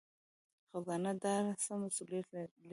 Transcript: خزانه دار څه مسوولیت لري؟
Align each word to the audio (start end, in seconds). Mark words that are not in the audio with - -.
خزانه 0.69 1.11
دار 1.23 1.43
څه 1.63 1.71
مسوولیت 1.81 2.27
لري؟ 2.35 2.67